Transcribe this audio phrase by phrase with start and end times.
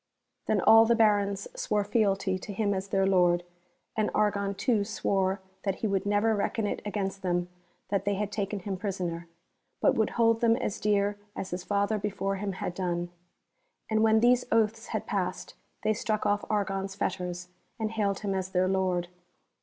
[0.47, 3.43] Then all the Barons swore fealty to him as their Lord,
[3.95, 7.49] and Argon too swore that he would never reckon it against them
[7.89, 9.27] that they had taken him prisoner,
[9.79, 13.11] but would hold them as dear as his father before him had done.
[13.91, 15.53] And when these oaths had passed
[15.83, 17.49] they struck off Argon's fetters,
[17.79, 19.07] and hailed him as their lord.